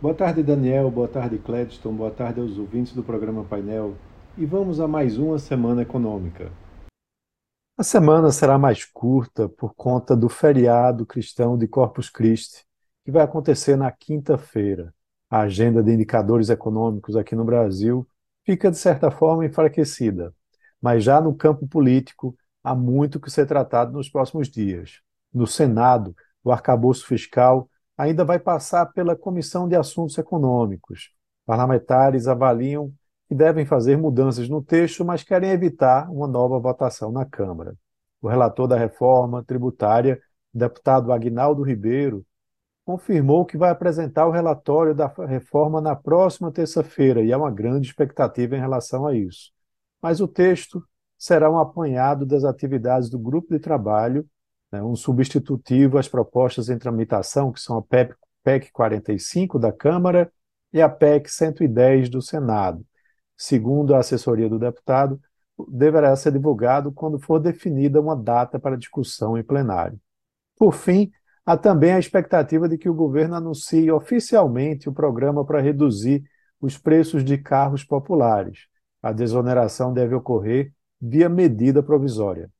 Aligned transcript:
Boa 0.00 0.14
tarde, 0.14 0.42
Daniel. 0.42 0.90
Boa 0.90 1.06
tarde, 1.06 1.36
Cledston. 1.36 1.92
Boa 1.92 2.10
tarde 2.10 2.40
aos 2.40 2.56
ouvintes 2.56 2.94
do 2.94 3.02
programa 3.02 3.44
Painel. 3.44 3.94
E 4.34 4.46
vamos 4.46 4.80
a 4.80 4.88
mais 4.88 5.18
uma 5.18 5.38
semana 5.38 5.82
econômica. 5.82 6.50
A 7.76 7.82
semana 7.82 8.30
será 8.30 8.56
mais 8.56 8.82
curta 8.82 9.46
por 9.46 9.74
conta 9.74 10.16
do 10.16 10.30
feriado 10.30 11.04
cristão 11.04 11.58
de 11.58 11.68
Corpus 11.68 12.08
Christi, 12.08 12.64
que 13.04 13.10
vai 13.10 13.22
acontecer 13.22 13.76
na 13.76 13.92
quinta-feira. 13.92 14.94
A 15.28 15.40
agenda 15.40 15.82
de 15.82 15.92
indicadores 15.92 16.48
econômicos 16.48 17.14
aqui 17.14 17.36
no 17.36 17.44
Brasil 17.44 18.08
fica, 18.46 18.70
de 18.70 18.78
certa 18.78 19.10
forma, 19.10 19.44
enfraquecida. 19.44 20.34
Mas 20.80 21.04
já 21.04 21.20
no 21.20 21.34
campo 21.34 21.68
político, 21.68 22.34
há 22.64 22.74
muito 22.74 23.20
que 23.20 23.30
ser 23.30 23.44
tratado 23.44 23.92
nos 23.92 24.08
próximos 24.08 24.48
dias. 24.48 25.02
No 25.30 25.46
Senado, 25.46 26.16
o 26.42 26.50
arcabouço 26.50 27.06
fiscal 27.06 27.68
ainda 28.00 28.24
vai 28.24 28.38
passar 28.38 28.86
pela 28.86 29.14
Comissão 29.14 29.68
de 29.68 29.76
Assuntos 29.76 30.16
Econômicos. 30.16 31.10
Parlamentares 31.44 32.26
avaliam 32.26 32.90
que 33.28 33.34
devem 33.34 33.66
fazer 33.66 33.98
mudanças 33.98 34.48
no 34.48 34.62
texto, 34.62 35.04
mas 35.04 35.22
querem 35.22 35.50
evitar 35.50 36.10
uma 36.10 36.26
nova 36.26 36.58
votação 36.58 37.12
na 37.12 37.26
Câmara. 37.26 37.76
O 38.22 38.26
relator 38.26 38.66
da 38.66 38.78
reforma 38.78 39.44
tributária, 39.44 40.18
deputado 40.52 41.12
Agnaldo 41.12 41.62
Ribeiro, 41.62 42.24
confirmou 42.86 43.44
que 43.44 43.58
vai 43.58 43.68
apresentar 43.68 44.26
o 44.26 44.30
relatório 44.30 44.94
da 44.94 45.06
reforma 45.28 45.78
na 45.78 45.94
próxima 45.94 46.50
terça-feira 46.50 47.22
e 47.22 47.30
há 47.34 47.36
uma 47.36 47.50
grande 47.50 47.86
expectativa 47.86 48.56
em 48.56 48.60
relação 48.60 49.06
a 49.06 49.14
isso. 49.14 49.52
Mas 50.00 50.22
o 50.22 50.26
texto 50.26 50.82
será 51.18 51.50
um 51.50 51.58
apanhado 51.58 52.24
das 52.24 52.44
atividades 52.44 53.10
do 53.10 53.18
grupo 53.18 53.52
de 53.52 53.60
trabalho 53.60 54.26
né, 54.70 54.82
um 54.82 54.94
substitutivo 54.94 55.98
às 55.98 56.08
propostas 56.08 56.68
em 56.68 56.78
tramitação, 56.78 57.52
que 57.52 57.60
são 57.60 57.78
a 57.78 57.82
PEC, 57.82 58.14
PEC 58.42 58.72
45 58.72 59.58
da 59.58 59.72
Câmara 59.72 60.32
e 60.72 60.80
a 60.80 60.88
PEC 60.88 61.30
110 61.30 62.08
do 62.08 62.22
Senado. 62.22 62.84
Segundo 63.36 63.94
a 63.94 63.98
assessoria 63.98 64.48
do 64.48 64.58
deputado, 64.58 65.20
deverá 65.68 66.14
ser 66.16 66.32
divulgado 66.32 66.92
quando 66.92 67.18
for 67.18 67.38
definida 67.38 68.00
uma 68.00 68.16
data 68.16 68.58
para 68.58 68.76
discussão 68.76 69.36
em 69.36 69.42
plenário. 69.42 69.98
Por 70.56 70.72
fim, 70.72 71.10
há 71.44 71.56
também 71.56 71.92
a 71.92 71.98
expectativa 71.98 72.68
de 72.68 72.78
que 72.78 72.88
o 72.88 72.94
governo 72.94 73.34
anuncie 73.34 73.90
oficialmente 73.90 74.88
o 74.88 74.92
programa 74.92 75.44
para 75.44 75.60
reduzir 75.60 76.22
os 76.60 76.76
preços 76.78 77.24
de 77.24 77.38
carros 77.38 77.82
populares. 77.82 78.66
A 79.02 79.12
desoneração 79.12 79.92
deve 79.92 80.14
ocorrer 80.14 80.72
via 81.00 81.28
medida 81.28 81.82
provisória. 81.82 82.50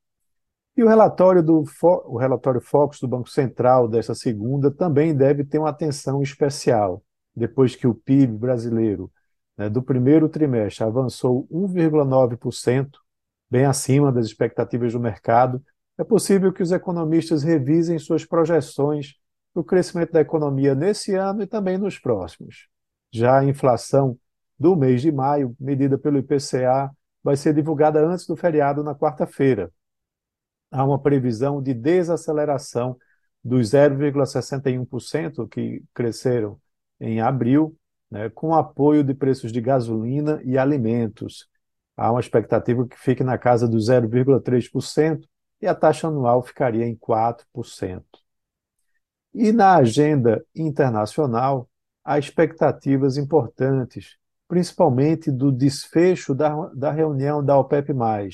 E 0.77 0.83
o 0.83 0.89
relatório 0.89 1.43
do 1.43 1.65
o 1.83 2.17
relatório 2.17 2.61
Focus 2.61 3.01
do 3.01 3.09
Banco 3.09 3.29
Central 3.29 3.89
dessa 3.89 4.15
segunda 4.15 4.71
também 4.71 5.15
deve 5.15 5.45
ter 5.45 5.59
uma 5.59 5.71
atenção 5.71 6.23
especial, 6.23 7.03
depois 7.35 7.75
que 7.75 7.87
o 7.87 7.95
PIB 7.95 8.39
brasileiro 8.39 9.11
né, 9.57 9.69
do 9.69 9.83
primeiro 9.83 10.29
trimestre 10.29 10.85
avançou 10.85 11.47
1,9%, 11.51 12.89
bem 13.51 13.65
acima 13.65 14.12
das 14.12 14.27
expectativas 14.27 14.93
do 14.93 15.01
mercado, 15.01 15.62
é 15.99 16.05
possível 16.05 16.53
que 16.53 16.62
os 16.62 16.73
economistas 16.73 17.43
revisem 17.43 17.99
suas 17.99 18.25
projeções 18.25 19.17
para 19.53 19.61
o 19.61 19.65
crescimento 19.65 20.12
da 20.12 20.21
economia 20.21 20.75
nesse 20.75 21.15
ano 21.15 21.43
e 21.43 21.47
também 21.47 21.77
nos 21.77 21.99
próximos. 21.99 22.69
Já 23.12 23.41
a 23.41 23.45
inflação 23.45 24.17
do 24.59 24.77
mês 24.77 25.03
de 25.03 25.11
maio, 25.11 25.55
medida 25.59 25.99
pelo 25.99 26.19
IPCA, 26.19 26.91
vai 27.23 27.37
ser 27.37 27.53
divulgada 27.53 28.01
antes 28.07 28.25
do 28.27 28.37
feriado 28.37 28.84
na 28.84 28.95
quarta-feira 28.95 29.71
há 30.71 30.85
uma 30.85 30.99
previsão 30.99 31.63
de 31.63 31.75
desaceleração 31.75 32.97
dos 33.43 33.71
0,61% 33.71 35.49
que 35.49 35.83
cresceram 35.95 36.61
em 37.01 37.21
abril, 37.21 37.77
né, 38.11 38.29
com 38.31 38.55
apoio 38.55 39.03
de 39.03 39.15
preços 39.15 39.51
de 39.53 39.61
gasolina 39.61 40.41
e 40.45 40.59
alimentos. 40.59 41.49
Há 41.97 42.11
uma 42.11 42.21
expectativa 42.21 42.87
que 42.87 42.99
fique 42.99 43.25
na 43.25 43.39
casa 43.39 43.67
dos 43.69 43.89
0,3% 43.89 45.27
e 45.61 45.67
a 45.67 45.75
taxa 45.75 46.09
anual 46.09 46.43
ficaria 46.43 46.87
em 46.87 46.97
4%. 46.97 48.05
E 49.33 49.53
na 49.53 49.77
agenda 49.77 50.44
internacional, 50.55 51.69
há 52.05 52.19
expectativas 52.19 53.17
importantes, 53.17 54.17
principalmente 54.49 55.31
do 55.31 55.53
desfecho 55.53 56.34
da, 56.34 56.67
da 56.75 56.91
reunião 56.91 57.44
da 57.44 57.56
OPEP, 57.56 57.93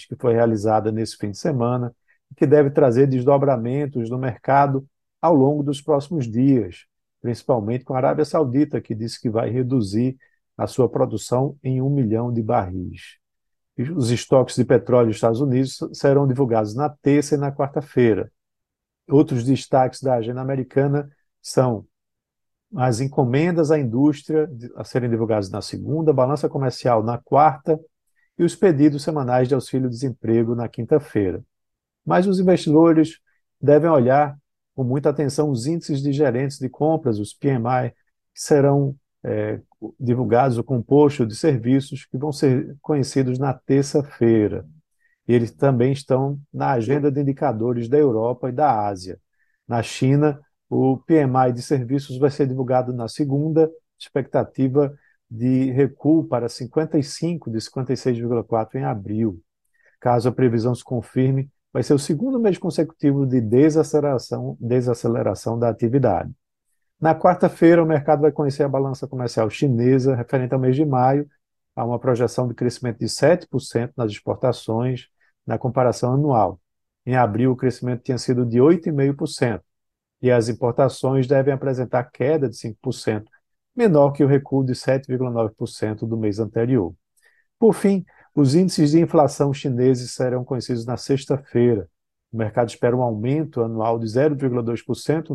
que 0.08 0.16
foi 0.16 0.32
realizada 0.32 0.90
nesse 0.90 1.16
fim 1.16 1.30
de 1.30 1.38
semana, 1.38 1.94
que 2.36 2.46
deve 2.46 2.70
trazer 2.70 3.06
desdobramentos 3.06 4.10
no 4.10 4.18
mercado 4.18 4.86
ao 5.20 5.34
longo 5.34 5.62
dos 5.62 5.80
próximos 5.80 6.30
dias, 6.30 6.86
principalmente 7.20 7.84
com 7.84 7.94
a 7.94 7.96
Arábia 7.96 8.24
Saudita, 8.24 8.80
que 8.80 8.94
disse 8.94 9.20
que 9.20 9.30
vai 9.30 9.50
reduzir 9.50 10.16
a 10.56 10.66
sua 10.66 10.88
produção 10.88 11.56
em 11.62 11.80
um 11.80 11.90
milhão 11.90 12.32
de 12.32 12.42
barris. 12.42 13.18
Os 13.94 14.10
estoques 14.10 14.56
de 14.56 14.64
petróleo 14.64 15.08
dos 15.08 15.16
Estados 15.16 15.40
Unidos 15.40 15.78
serão 15.92 16.26
divulgados 16.26 16.74
na 16.74 16.88
terça 16.88 17.34
e 17.34 17.38
na 17.38 17.52
quarta-feira. 17.52 18.30
Outros 19.08 19.44
destaques 19.44 20.00
da 20.00 20.14
agenda 20.14 20.40
americana 20.40 21.10
são 21.42 21.86
as 22.74 23.00
encomendas 23.00 23.70
à 23.70 23.78
indústria 23.78 24.50
a 24.74 24.84
serem 24.84 25.08
divulgadas 25.08 25.50
na 25.50 25.62
segunda, 25.62 26.12
balança 26.12 26.48
comercial 26.48 27.02
na 27.02 27.18
quarta 27.18 27.78
e 28.38 28.44
os 28.44 28.56
pedidos 28.56 29.02
semanais 29.02 29.48
de 29.48 29.54
auxílio-desemprego 29.54 30.54
na 30.54 30.68
quinta-feira. 30.68 31.42
Mas 32.06 32.26
os 32.26 32.38
investidores 32.38 33.18
devem 33.60 33.90
olhar 33.90 34.38
com 34.74 34.84
muita 34.84 35.10
atenção 35.10 35.50
os 35.50 35.66
índices 35.66 36.02
de 36.02 36.12
gerentes 36.12 36.58
de 36.58 36.68
compras, 36.68 37.18
os 37.18 37.34
PMI, 37.34 37.90
que 38.34 38.42
serão 38.42 38.94
é, 39.24 39.60
divulgados, 39.98 40.58
o 40.58 40.64
composto 40.64 41.26
de 41.26 41.34
serviços, 41.34 42.04
que 42.04 42.16
vão 42.16 42.30
ser 42.30 42.76
conhecidos 42.80 43.38
na 43.38 43.52
terça-feira. 43.52 44.66
Eles 45.26 45.50
também 45.50 45.92
estão 45.92 46.38
na 46.52 46.72
agenda 46.72 47.10
de 47.10 47.20
indicadores 47.20 47.88
da 47.88 47.98
Europa 47.98 48.48
e 48.48 48.52
da 48.52 48.86
Ásia. 48.86 49.18
Na 49.66 49.82
China, 49.82 50.40
o 50.68 50.98
PMI 50.98 51.52
de 51.52 51.62
serviços 51.62 52.18
vai 52.18 52.30
ser 52.30 52.46
divulgado 52.46 52.92
na 52.92 53.08
segunda, 53.08 53.70
expectativa 53.98 54.94
de 55.28 55.70
recuo 55.72 56.24
para 56.24 56.48
55, 56.48 57.50
de 57.50 57.58
56,4 57.58 58.76
em 58.76 58.84
abril. 58.84 59.42
Caso 59.98 60.28
a 60.28 60.32
previsão 60.32 60.74
se 60.74 60.84
confirme, 60.84 61.50
vai 61.76 61.82
ser 61.82 61.92
o 61.92 61.98
segundo 61.98 62.40
mês 62.40 62.56
consecutivo 62.56 63.26
de 63.26 63.38
desaceleração, 63.38 64.56
desaceleração 64.58 65.58
da 65.58 65.68
atividade. 65.68 66.32
Na 66.98 67.14
quarta-feira, 67.14 67.82
o 67.82 67.86
mercado 67.86 68.22
vai 68.22 68.32
conhecer 68.32 68.62
a 68.62 68.68
balança 68.68 69.06
comercial 69.06 69.50
chinesa 69.50 70.16
referente 70.16 70.54
ao 70.54 70.58
mês 70.58 70.74
de 70.74 70.86
maio. 70.86 71.28
Há 71.74 71.84
uma 71.84 71.98
projeção 71.98 72.48
de 72.48 72.54
crescimento 72.54 73.00
de 73.00 73.10
7% 73.10 73.92
nas 73.94 74.10
exportações 74.10 75.08
na 75.46 75.58
comparação 75.58 76.14
anual. 76.14 76.58
Em 77.04 77.14
abril, 77.14 77.52
o 77.52 77.56
crescimento 77.56 78.04
tinha 78.04 78.16
sido 78.16 78.46
de 78.46 78.56
8,5%, 78.58 79.60
e 80.22 80.30
as 80.30 80.48
importações 80.48 81.26
devem 81.26 81.52
apresentar 81.52 82.04
queda 82.04 82.48
de 82.48 82.56
5%, 82.56 83.26
menor 83.76 84.12
que 84.12 84.24
o 84.24 84.26
recuo 84.26 84.64
de 84.64 84.72
7,9% 84.72 86.06
do 86.06 86.16
mês 86.16 86.38
anterior. 86.38 86.94
Por 87.58 87.74
fim, 87.74 88.02
os 88.36 88.54
índices 88.54 88.90
de 88.90 89.00
inflação 89.00 89.50
chineses 89.54 90.12
serão 90.12 90.44
conhecidos 90.44 90.84
na 90.84 90.98
sexta-feira. 90.98 91.88
O 92.30 92.36
mercado 92.36 92.68
espera 92.68 92.94
um 92.94 93.00
aumento 93.00 93.62
anual 93.62 93.98
de 93.98 94.04
0,2% 94.04 95.30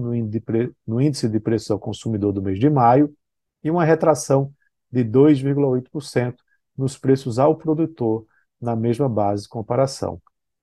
no 0.85 1.01
índice 1.01 1.27
de 1.27 1.39
preços 1.39 1.71
ao 1.71 1.79
consumidor 1.79 2.31
do 2.31 2.43
mês 2.43 2.59
de 2.59 2.69
maio 2.69 3.11
e 3.63 3.71
uma 3.71 3.83
retração 3.83 4.53
de 4.91 5.03
2,8% 5.03 6.35
nos 6.77 6.95
preços 6.95 7.39
ao 7.39 7.55
produtor 7.55 8.23
na 8.61 8.75
mesma 8.75 9.09
base 9.09 9.43
de 9.43 9.49
comparação. 9.49 10.21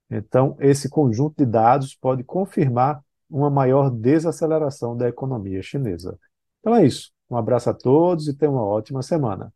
Então, 0.09 0.57
esse 0.61 0.89
conjunto 0.89 1.39
de 1.39 1.45
dados 1.45 1.97
pode 1.97 2.23
confirmar 2.23 3.03
uma 3.29 3.51
maior 3.51 3.91
desaceleração 3.91 4.97
da 4.97 5.09
economia 5.09 5.61
chinesa. 5.61 6.17
Então 6.61 6.77
é 6.77 6.87
isso. 6.87 7.11
Um 7.29 7.37
abraço 7.37 7.69
a 7.69 7.75
todos 7.75 8.29
e 8.29 8.35
tenham 8.35 8.55
uma 8.55 8.65
ótima 8.65 9.03
semana. 9.03 9.53